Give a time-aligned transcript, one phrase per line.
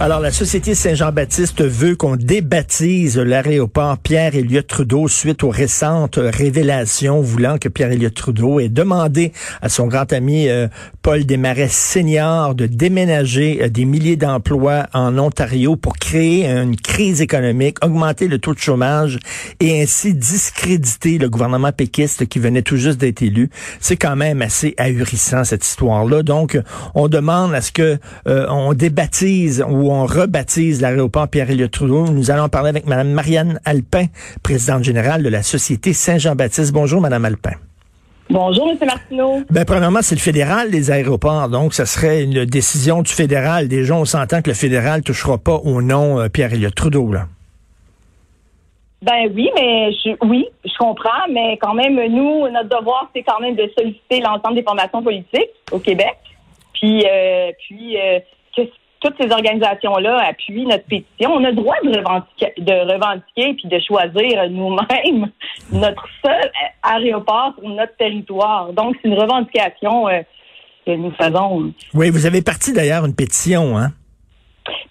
[0.00, 7.58] Alors, la Société Saint-Jean-Baptiste veut qu'on débaptise l'aéroport Pierre-Éliott Trudeau suite aux récentes révélations voulant
[7.58, 10.66] que Pierre-Éliott Trudeau ait demandé à son grand ami euh,
[11.02, 17.20] Paul Desmarais senior de déménager euh, des milliers d'emplois en Ontario pour créer une crise
[17.20, 19.18] économique, augmenter le taux de chômage
[19.60, 23.50] et ainsi discréditer le gouvernement péquiste qui venait tout juste d'être élu.
[23.78, 26.22] C'est quand même assez ahurissant, cette histoire-là.
[26.22, 26.58] Donc,
[26.94, 32.06] on demande à ce que euh, on débaptise on rebaptise l'aéroport Pierre-Éliott Trudeau.
[32.06, 34.06] Nous allons parler avec Mme Marianne Alpin,
[34.42, 36.72] présidente générale de la Société Saint-Jean-Baptiste.
[36.72, 37.52] Bonjour, Mme Alpin.
[38.30, 38.78] Bonjour, M.
[38.86, 39.42] Martineau.
[39.50, 43.68] Ben, premièrement, c'est le fédéral des aéroports, donc ça serait une décision du fédéral.
[43.68, 47.26] Déjà, on s'entend que le fédéral touchera pas au nom euh, Pierre-Éliott Trudeau, là.
[49.02, 53.40] Ben oui, mais je, oui, je comprends, mais quand même, nous, notre devoir, c'est quand
[53.40, 56.16] même de solliciter l'ensemble des formations politiques au Québec.
[56.72, 58.20] Puis, euh, puis euh,
[58.56, 58.62] que
[59.02, 61.30] toutes ces organisations-là appuient notre pétition.
[61.32, 65.30] On a le droit de revendiquer, de revendiquer puis de choisir nous-mêmes
[65.72, 66.50] notre seul
[66.82, 68.72] aéroport sur notre territoire.
[68.72, 70.20] Donc, c'est une revendication euh,
[70.86, 71.72] que nous faisons.
[71.94, 73.88] Oui, vous avez parti d'ailleurs une pétition, hein?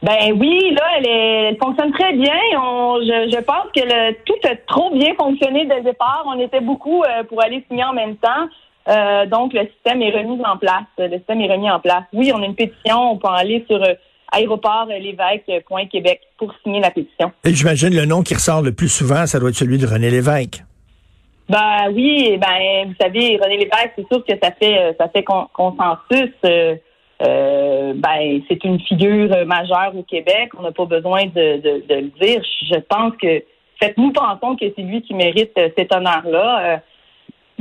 [0.03, 2.33] Ben oui, là, elle, est- elle fonctionne très bien.
[2.61, 6.23] On, je, je pense que le, tout a trop bien fonctionné dès le départ.
[6.27, 8.47] On était beaucoup euh, pour aller signer en même temps.
[8.87, 10.83] Euh, donc, le système est remis en place.
[10.97, 12.03] Le système est remis en place.
[12.13, 13.11] Oui, on a une pétition.
[13.11, 13.93] On peut aller sur euh,
[14.31, 17.31] aéroport-lévesque.québec pour signer la pétition.
[17.45, 20.09] Et J'imagine le nom qui ressort le plus souvent, ça doit être celui de René
[20.09, 20.63] Lévesque.
[21.49, 25.23] Ben oui, ben vous savez, René Lévesque, c'est sûr que ça fait euh, ça fait
[25.23, 26.31] con- consensus.
[26.45, 26.75] Euh,
[27.21, 30.51] euh, ben c'est une figure euh, majeure au Québec.
[30.57, 32.41] On n'a pas besoin de, de, de le dire.
[32.71, 33.43] Je pense que
[33.81, 36.81] faites-nous pensons que c'est lui qui mérite euh, cet honneur-là.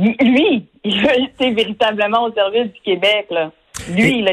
[0.00, 3.26] Lui- il a été véritablement au service du Québec.
[3.30, 3.50] Là.
[3.90, 4.32] Lui, il a,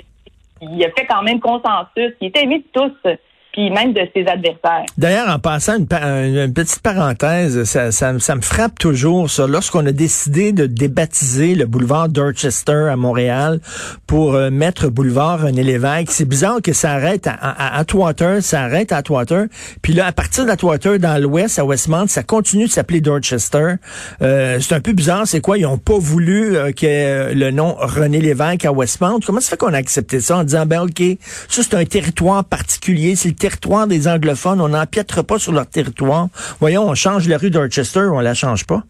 [0.62, 2.14] il a fait quand même consensus.
[2.22, 3.10] Il était aimé de tous,
[3.58, 4.86] même de ses adversaires.
[4.98, 9.48] D'ailleurs, en passant une, une- petite parenthèse, ça, ça- ça me frappe toujours, ça.
[9.48, 13.60] Lorsqu'on a décidé de débaptiser le boulevard Dorchester à Montréal
[14.08, 18.42] pour euh, mettre boulevard René Lévesque, c'est bizarre que ça arrête à, à, à Atwater,
[18.42, 19.46] ça arrête à Atwater.
[19.82, 23.76] Puis là, à partir d'Atwater, dans l'ouest, à Westmount, ça continue de s'appeler Dorchester.
[24.22, 25.58] Euh, c'est un peu bizarre, c'est quoi?
[25.58, 29.20] Ils ont pas voulu euh, que le nom René Lévesque à Westmount.
[29.26, 31.02] Comment ça fait qu'on a accepté ça en disant, ben OK,
[31.50, 35.68] ça c'est un territoire particulier, c'est le territoire des anglophones, on n'empiètre pas sur leur
[35.68, 36.28] territoire.
[36.60, 38.82] Voyons, on change la rue Dorchester, on la change pas.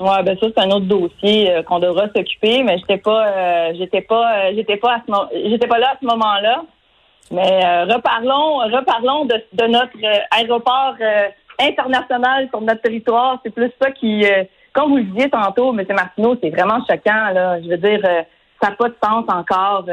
[0.00, 3.72] Ouais, ben ça c'est un autre dossier euh, qu'on devra s'occuper, mais j'étais pas, euh,
[3.78, 6.64] j'étais pas, euh, j'étais pas à ce j'étais pas là à ce moment-là.
[7.30, 9.98] Mais reparlons, reparlons de, de notre
[10.30, 10.94] aéroport
[11.58, 13.40] international sur notre territoire.
[13.42, 14.24] C'est plus ça qui,
[14.72, 15.84] comme vous le disiez tantôt, M.
[15.90, 17.60] Martineau, c'est vraiment choquant là.
[17.60, 18.00] Je veux dire,
[18.62, 19.86] ça n'a pas de sens encore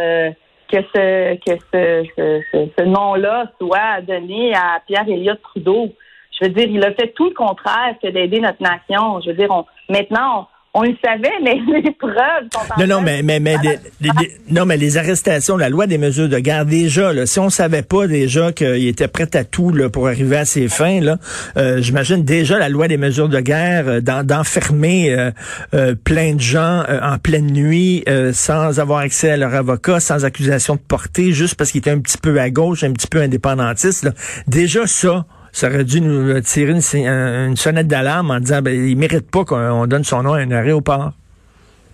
[0.73, 2.09] que ce que ce,
[2.51, 5.93] ce, ce- nom-là soit donné à Pierre Elliott Trudeau.
[6.31, 9.21] Je veux dire, il a fait tout le contraire que d'aider notre nation.
[9.21, 12.13] Je veux dire, on, maintenant, on, le savait, mais les preuves
[12.51, 15.69] sont en Non, non, mais, mais, mais, les- les- les- non, mais les arrestations, la
[15.69, 19.29] loi des mesures de garde, déjà, là, si on savait pas déjà qu'il était prêt
[19.35, 21.17] à tout là, pour arriver à ses fins, là,
[21.57, 25.31] euh, j'imagine déjà la loi des mesures de guerre euh, d'en- d'enfermer euh,
[25.73, 29.99] euh, plein de gens euh, en pleine nuit euh, sans avoir accès à leur avocat,
[29.99, 33.07] sans accusation de portée, juste parce qu'il était un petit peu à gauche, un petit
[33.07, 34.03] peu indépendantiste.
[34.05, 34.11] Là.
[34.47, 35.25] Déjà ça.
[35.55, 39.29] Ça aurait dû nous tirer une, un- une sonnette d'alarme en disant ben, il mérite
[39.31, 41.11] pas qu'on donne son nom à un aéroport.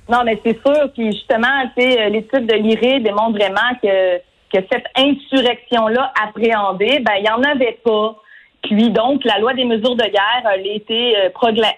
[0.09, 0.91] Non, mais c'est sûr.
[0.95, 1.47] Puis justement,
[1.77, 4.17] euh, l'étude de l'IRE démontre vraiment que,
[4.51, 8.15] que cette insurrection-là appréhendée, ben, il n'y en avait pas.
[8.63, 11.29] Puis donc, la loi des mesures de guerre a été euh,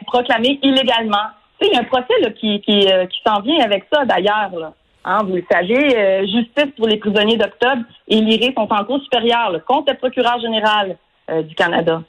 [0.08, 1.28] proclamée illégalement.
[1.62, 4.74] Il y a un procès là, qui, qui, euh, qui s'en vient avec ça, d'ailleurs.
[5.04, 9.02] Hein, vous le savez, euh, justice pour les prisonniers d'octobre et l'IRE sont en cours
[9.02, 10.94] supérieure là, contre le procureur général euh,
[11.32, 12.04] du Canada.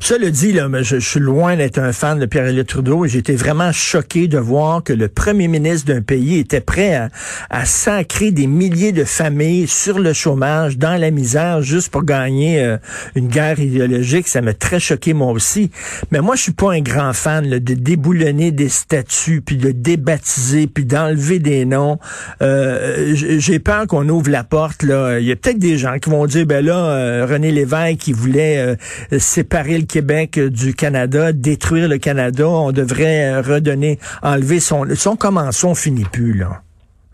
[0.00, 3.08] Ça le dit, là, mais je, suis loin d'être un fan de Pierre-Éliott Trudeau et
[3.08, 7.08] j'étais vraiment choqué de voir que le premier ministre d'un pays était prêt à,
[7.50, 12.60] à sacrer des milliers de familles sur le chômage, dans la misère, juste pour gagner
[12.60, 12.78] euh,
[13.14, 14.28] une guerre idéologique.
[14.28, 15.70] Ça m'a très choqué moi aussi.
[16.10, 19.70] Mais moi, je suis pas un grand fan là, de déboulonner des statuts, puis de
[19.70, 21.98] débaptiser, puis d'enlever des noms.
[22.40, 24.82] Euh, J'ai peur qu'on ouvre la porte.
[24.82, 25.18] Là.
[25.18, 28.12] Il y a peut-être des gens qui vont dire, ben là, euh, René Lévesque, qui
[28.12, 28.76] voulait
[29.12, 29.18] euh,
[29.58, 34.84] séparer le Québec euh, du Canada, détruire le Canada, on devrait euh, redonner, enlever son...
[34.94, 36.60] Son commençon finit plus, là.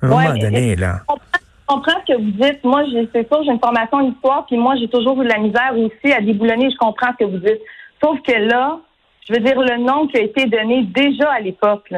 [0.02, 1.00] À un Ouais, moment donné, là.
[1.08, 1.14] Je
[1.66, 2.62] comprends, ce que vous dites.
[2.64, 5.38] Moi, c'est sûr, j'ai une formation en histoire, puis moi, j'ai toujours eu de la
[5.38, 6.68] misère aussi à déboulonner.
[6.70, 7.60] Je comprends ce que vous dites.
[8.02, 8.78] Sauf que là,
[9.26, 11.90] Je veux dire, le nom qui a été donné déjà à l'époque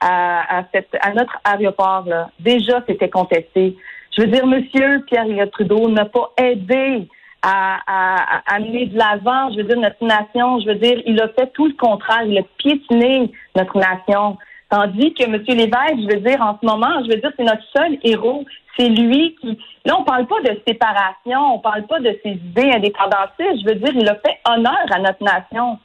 [0.00, 0.64] à, à,
[1.02, 3.76] à notre aéroport, là, déjà c'était contesté.
[4.16, 7.06] Je veux dire, Monsieur Pierre Trudeau n'a pas aidé
[7.42, 10.60] à, à, à, amener de l'avant, je veux dire, notre nation.
[10.60, 12.22] Je veux dire, il a fait tout le contraire.
[12.24, 14.38] Il a piétiné notre nation.
[14.70, 15.32] Tandis que M.
[15.32, 18.44] Lévesque, je veux dire, en ce moment, je veux dire, c'est notre seul héros.
[18.76, 19.58] C'est lui qui.
[19.84, 23.62] Là, on parle pas de séparation, on parle pas de ses idées indépendantistes.
[23.62, 25.78] Je veux dire, il a fait honneur à notre nation.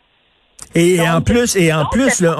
[0.76, 2.36] Et, en plus, et en plus, là,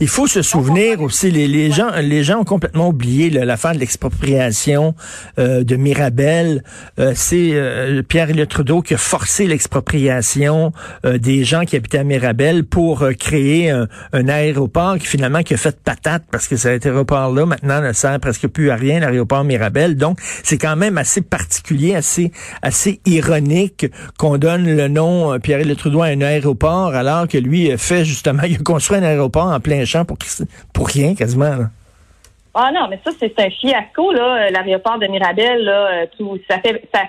[0.00, 3.78] il, faut se souvenir aussi, les, les gens, les gens ont complètement oublié l'affaire de
[3.78, 4.96] l'expropriation
[5.38, 6.64] euh, de Mirabel.
[6.98, 10.72] Euh, c'est euh, Pierre-Éliott Trudeau qui a forcé l'expropriation
[11.04, 13.88] des gens qui habitaient à Mirabel pour créer un,
[14.28, 18.48] aéroport qui finalement qui a fait patate parce que cet aéroport-là maintenant ne sert presque
[18.48, 19.96] plus à rien, l'aéroport Mirabel.
[19.96, 23.86] Donc, c'est quand même assez particulier, assez assez ironique
[24.18, 28.56] qu'on donne le nom Pierre-Éliott Trudeau à un aéroport alors que lui fait justement, il
[28.56, 30.18] a construit un aéroport en plein champ pour,
[30.72, 31.66] pour rien quasiment.
[32.54, 36.60] Ah non, mais ça, c'est un fiasco, là, l'aéroport de Mirabel, là, euh, tout, ça
[36.60, 37.00] fait, ça,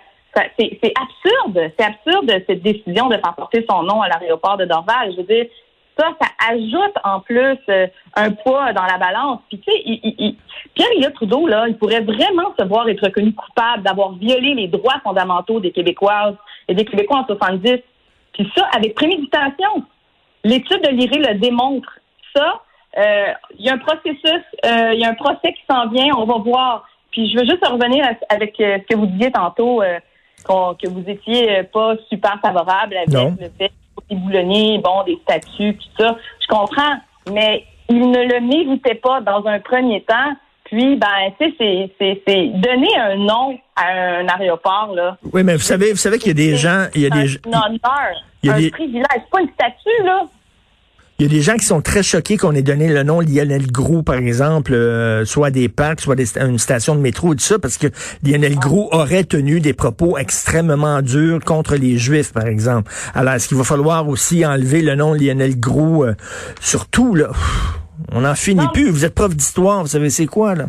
[0.58, 5.12] c'est absurde, c'est absurde cette décision de faire porter son nom à l'aéroport de Dorval.
[5.12, 5.46] Je veux dire,
[5.98, 9.40] ça, ça ajoute en plus euh, un poids dans la balance.
[9.50, 10.36] Puis tu sais, il,
[10.74, 15.00] Pierre Trudeau, là, il pourrait vraiment se voir être reconnu coupable d'avoir violé les droits
[15.04, 16.36] fondamentaux des Québécoises
[16.68, 17.78] et des Québécois en 70.
[18.34, 19.84] Puis ça, avec préméditation.
[20.46, 22.00] L'étude de l'IRE le démontre.
[22.36, 22.62] Ça,
[22.98, 26.14] euh, il y a un processus, euh, il y a un procès qui s'en vient,
[26.16, 26.88] on va voir.
[27.12, 29.82] Puis je veux juste revenir avec euh, ce que vous disiez tantôt,
[30.48, 33.72] que vous étiez pas super favorable avec le fait
[34.08, 36.16] qu'il boulonnier, bon, des statuts, tout ça.
[36.40, 36.98] Je comprends,
[37.32, 40.36] mais il ne le méritait pas dans un premier temps.
[40.66, 43.88] Puis, ben, tu sais, c'est donner un nom à
[44.20, 45.18] un aéroport, là.
[45.32, 47.38] Oui, mais vous savez, vous savez qu'il y a des gens, il y a des,
[47.46, 50.26] un honneur, un privilège, c'est pas une statue, là.
[51.18, 53.72] Il y a des gens qui sont très choqués qu'on ait donné le nom Lionel
[53.72, 57.44] Groux, par exemple, euh, soit des parcs, soit des, une station de métro et tout
[57.44, 57.88] ça, parce que
[58.22, 62.92] Lionel Groux aurait tenu des propos extrêmement durs contre les Juifs, par exemple.
[63.14, 66.16] Alors, est-ce qu'il va falloir aussi enlever le nom Lionel Groux euh,
[66.60, 67.30] sur tout, là?
[68.12, 68.90] on n'en finit plus.
[68.90, 70.66] Vous êtes prof d'histoire, vous savez c'est quoi, là?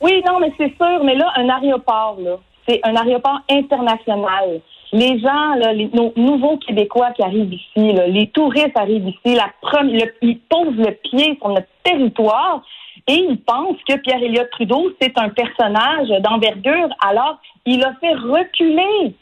[0.00, 1.04] Oui, non, mais c'est sûr.
[1.04, 4.60] Mais là, un aéroport, là, c'est un aéroport international
[4.92, 9.34] les gens, là, les, nos nouveaux Québécois qui arrivent ici, là, les touristes arrivent ici,
[9.34, 9.50] la
[9.82, 12.62] le, ils posent le pied sur notre territoire
[13.08, 16.88] et ils pensent que Pierre-Éliott Trudeau, c'est un personnage d'envergure.
[17.06, 19.14] Alors, il a fait reculer.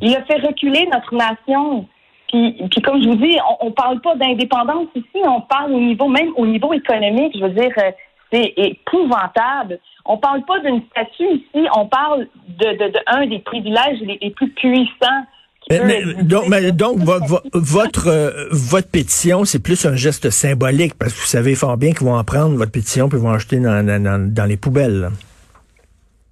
[0.00, 1.86] Il a fait reculer notre nation.
[2.28, 5.80] Puis, puis comme je vous dis, on, on parle pas d'indépendance ici, on parle au
[5.80, 7.90] niveau, même au niveau économique, je veux dire, euh,
[8.34, 9.78] c'est épouvantable.
[10.04, 14.30] On parle pas d'une statue ici, on parle de, de, de un des privilèges les,
[14.30, 15.24] plus puissants.
[16.22, 21.54] donc, donc votre euh, votre pétition, c'est plus un geste symbolique parce que vous savez
[21.54, 24.44] fort bien qu'ils vont en prendre votre pétition puis vont en jeter dans, dans, dans
[24.44, 25.10] les poubelles.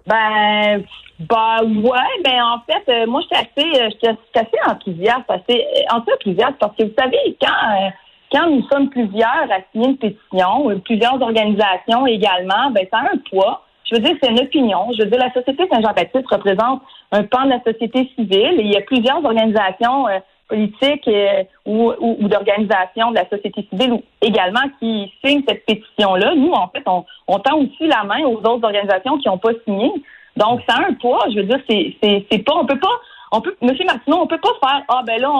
[0.05, 0.83] Ben,
[1.19, 6.55] bah ouais, ben en fait, euh, moi je suis assez, euh, assez enthousiaste, assez enthousiaste
[6.59, 7.91] parce que vous savez quand
[8.33, 13.17] quand nous sommes plusieurs à signer une pétition, plusieurs organisations également, ben ça a un
[13.29, 13.63] poids.
[13.85, 14.91] Je veux dire, c'est une opinion.
[14.97, 16.81] Je veux dire, la Société Saint-Jean-Baptiste représente
[17.11, 21.43] un pan de la société civile et il y a plusieurs organisations euh, politiques euh,
[21.65, 21.93] ou,
[22.27, 26.33] d'organisations de la société civile également qui signent cette pétition-là.
[26.35, 29.91] Nous, en fait, on, tend aussi la main aux autres organisations qui n'ont pas signé.
[30.37, 31.25] Donc, ça a un poids.
[31.29, 31.95] Je veux dire, c'est,
[32.31, 32.99] c'est pas, on peut pas
[33.33, 35.31] on peut, Monsieur Martineau, on peut pas faire, ah ben là,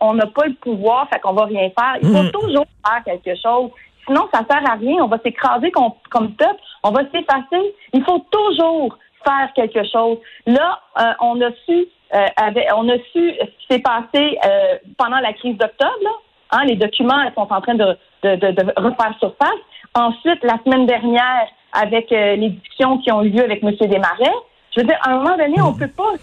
[0.00, 1.98] on n'a pas le pouvoir, fait qu'on va rien faire.
[2.00, 2.30] Il faut mm.
[2.30, 3.70] toujours faire quelque chose.
[4.06, 5.04] Sinon, ça sert à rien.
[5.04, 6.60] On va s'écraser comme, comme peuple.
[6.82, 7.74] On va s'effacer.
[7.92, 10.16] Il faut toujours faire quelque chose.
[10.46, 12.26] Là, euh, on a su, euh,
[12.74, 16.22] on a su ce qui s'est passé euh, pendant la crise d'octobre.
[16.52, 19.60] Hein, les documents sont en train de, de, de, de, refaire surface.
[19.94, 23.70] Ensuite, la semaine dernière, avec les discussions qui ont eu lieu avec M.
[23.72, 24.32] Desmarais,
[24.74, 26.14] je veux dire, à un moment donné, on peut pas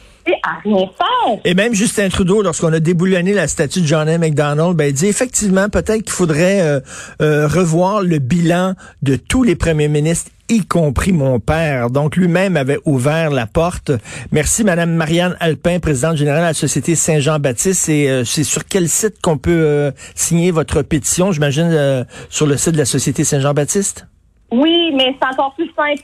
[0.43, 1.39] à rien faire.
[1.45, 4.21] Et même Justin Trudeau, lorsqu'on a déboulonné la statue de John M.
[4.21, 6.79] McDonald, ben, il dit effectivement, peut-être qu'il faudrait euh,
[7.21, 11.91] euh, revoir le bilan de tous les premiers ministres y compris mon père.
[11.91, 13.91] Donc lui-même avait ouvert la porte.
[14.31, 17.87] Merci Madame Marianne Alpin, présidente générale de la Société Saint-Jean-Baptiste.
[17.89, 22.73] Et euh, c'est sur quel site qu'on peut signer votre pétition, j'imagine sur le site
[22.73, 24.07] de la Société Saint-Jean-Baptiste?
[24.51, 26.01] Oui, mais c'est encore plus simple,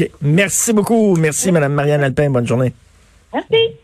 [0.00, 0.12] aéroportlevesque.québec.
[0.22, 1.16] Merci beaucoup.
[1.16, 2.30] Merci, Mme Marianne Alpin.
[2.30, 2.72] Bonne journée.
[3.32, 3.76] Merci.